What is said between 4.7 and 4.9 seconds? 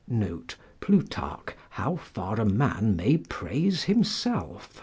c.